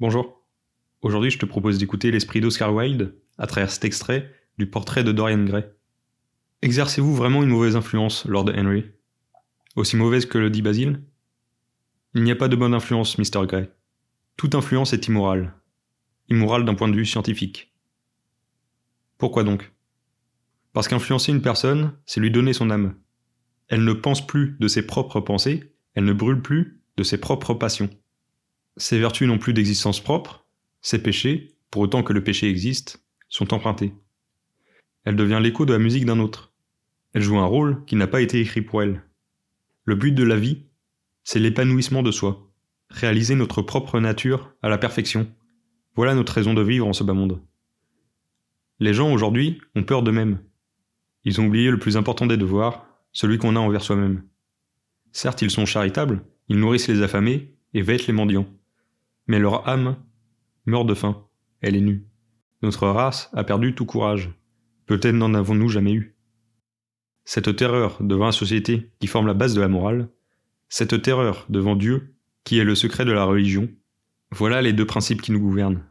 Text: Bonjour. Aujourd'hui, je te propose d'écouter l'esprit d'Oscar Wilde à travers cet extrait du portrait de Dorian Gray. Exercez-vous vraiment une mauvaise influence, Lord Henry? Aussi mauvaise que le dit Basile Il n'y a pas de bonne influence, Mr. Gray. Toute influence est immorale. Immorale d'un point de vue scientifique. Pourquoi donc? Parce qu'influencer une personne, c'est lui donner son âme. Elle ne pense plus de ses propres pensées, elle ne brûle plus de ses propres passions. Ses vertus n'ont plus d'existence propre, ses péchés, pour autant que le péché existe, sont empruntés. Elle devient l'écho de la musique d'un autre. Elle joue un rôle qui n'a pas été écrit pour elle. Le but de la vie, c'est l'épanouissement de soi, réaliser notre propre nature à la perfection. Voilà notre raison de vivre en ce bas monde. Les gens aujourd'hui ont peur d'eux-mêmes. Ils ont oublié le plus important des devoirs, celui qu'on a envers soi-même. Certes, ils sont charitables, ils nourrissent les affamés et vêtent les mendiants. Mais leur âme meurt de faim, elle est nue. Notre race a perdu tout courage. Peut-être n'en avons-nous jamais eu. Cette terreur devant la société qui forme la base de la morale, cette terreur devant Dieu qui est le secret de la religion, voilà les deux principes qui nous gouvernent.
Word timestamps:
Bonjour. 0.00 0.46
Aujourd'hui, 1.02 1.30
je 1.30 1.38
te 1.38 1.44
propose 1.44 1.76
d'écouter 1.76 2.10
l'esprit 2.10 2.40
d'Oscar 2.40 2.74
Wilde 2.74 3.20
à 3.36 3.46
travers 3.46 3.70
cet 3.70 3.84
extrait 3.84 4.34
du 4.56 4.64
portrait 4.64 5.04
de 5.04 5.12
Dorian 5.12 5.44
Gray. 5.44 5.66
Exercez-vous 6.62 7.14
vraiment 7.14 7.42
une 7.42 7.50
mauvaise 7.50 7.76
influence, 7.76 8.24
Lord 8.24 8.50
Henry? 8.56 8.86
Aussi 9.76 9.96
mauvaise 9.96 10.24
que 10.24 10.38
le 10.38 10.48
dit 10.48 10.62
Basile 10.62 11.04
Il 12.14 12.22
n'y 12.22 12.30
a 12.30 12.34
pas 12.34 12.48
de 12.48 12.56
bonne 12.56 12.72
influence, 12.72 13.18
Mr. 13.18 13.46
Gray. 13.46 13.68
Toute 14.38 14.54
influence 14.54 14.94
est 14.94 15.06
immorale. 15.06 15.52
Immorale 16.30 16.64
d'un 16.64 16.74
point 16.74 16.88
de 16.88 16.96
vue 16.96 17.04
scientifique. 17.04 17.74
Pourquoi 19.18 19.44
donc? 19.44 19.70
Parce 20.72 20.88
qu'influencer 20.88 21.30
une 21.30 21.42
personne, 21.42 21.92
c'est 22.06 22.20
lui 22.20 22.30
donner 22.30 22.54
son 22.54 22.70
âme. 22.70 22.94
Elle 23.68 23.84
ne 23.84 23.92
pense 23.92 24.26
plus 24.26 24.56
de 24.60 24.66
ses 24.66 24.86
propres 24.86 25.20
pensées, 25.20 25.74
elle 25.92 26.06
ne 26.06 26.14
brûle 26.14 26.40
plus 26.40 26.80
de 26.96 27.02
ses 27.02 27.20
propres 27.20 27.52
passions. 27.52 27.90
Ses 28.80 28.98
vertus 28.98 29.28
n'ont 29.28 29.36
plus 29.36 29.52
d'existence 29.52 30.00
propre, 30.00 30.46
ses 30.80 31.02
péchés, 31.02 31.54
pour 31.70 31.82
autant 31.82 32.02
que 32.02 32.14
le 32.14 32.24
péché 32.24 32.48
existe, 32.48 33.04
sont 33.28 33.52
empruntés. 33.52 33.92
Elle 35.04 35.16
devient 35.16 35.38
l'écho 35.42 35.66
de 35.66 35.74
la 35.74 35.78
musique 35.78 36.06
d'un 36.06 36.18
autre. 36.18 36.54
Elle 37.12 37.20
joue 37.20 37.36
un 37.36 37.44
rôle 37.44 37.84
qui 37.84 37.94
n'a 37.94 38.06
pas 38.06 38.22
été 38.22 38.40
écrit 38.40 38.62
pour 38.62 38.82
elle. 38.82 39.02
Le 39.84 39.96
but 39.96 40.12
de 40.12 40.24
la 40.24 40.36
vie, 40.36 40.64
c'est 41.24 41.40
l'épanouissement 41.40 42.02
de 42.02 42.10
soi, 42.10 42.50
réaliser 42.88 43.34
notre 43.34 43.60
propre 43.60 44.00
nature 44.00 44.54
à 44.62 44.70
la 44.70 44.78
perfection. 44.78 45.30
Voilà 45.94 46.14
notre 46.14 46.32
raison 46.32 46.54
de 46.54 46.62
vivre 46.62 46.86
en 46.86 46.94
ce 46.94 47.04
bas 47.04 47.12
monde. 47.12 47.42
Les 48.78 48.94
gens 48.94 49.12
aujourd'hui 49.12 49.60
ont 49.74 49.82
peur 49.82 50.02
d'eux-mêmes. 50.02 50.40
Ils 51.24 51.38
ont 51.38 51.48
oublié 51.48 51.70
le 51.70 51.78
plus 51.78 51.98
important 51.98 52.24
des 52.24 52.38
devoirs, 52.38 52.86
celui 53.12 53.36
qu'on 53.36 53.56
a 53.56 53.60
envers 53.60 53.82
soi-même. 53.82 54.22
Certes, 55.12 55.42
ils 55.42 55.50
sont 55.50 55.66
charitables, 55.66 56.24
ils 56.48 56.58
nourrissent 56.58 56.88
les 56.88 57.02
affamés 57.02 57.54
et 57.74 57.82
vêtent 57.82 58.06
les 58.06 58.14
mendiants. 58.14 58.48
Mais 59.30 59.38
leur 59.38 59.68
âme 59.68 59.94
meurt 60.66 60.88
de 60.88 60.94
faim, 60.94 61.24
elle 61.60 61.76
est 61.76 61.80
nue. 61.80 62.04
Notre 62.62 62.88
race 62.88 63.30
a 63.32 63.44
perdu 63.44 63.76
tout 63.76 63.86
courage. 63.86 64.28
Peut-être 64.86 65.14
n'en 65.14 65.34
avons-nous 65.34 65.68
jamais 65.68 65.92
eu. 65.92 66.16
Cette 67.24 67.54
terreur 67.54 67.96
devant 68.02 68.26
la 68.26 68.32
société 68.32 68.90
qui 68.98 69.06
forme 69.06 69.28
la 69.28 69.34
base 69.34 69.54
de 69.54 69.60
la 69.60 69.68
morale, 69.68 70.08
cette 70.68 71.00
terreur 71.00 71.46
devant 71.48 71.76
Dieu 71.76 72.16
qui 72.42 72.58
est 72.58 72.64
le 72.64 72.74
secret 72.74 73.04
de 73.04 73.12
la 73.12 73.22
religion, 73.22 73.68
voilà 74.32 74.62
les 74.62 74.72
deux 74.72 74.84
principes 74.84 75.22
qui 75.22 75.30
nous 75.30 75.38
gouvernent. 75.38 75.84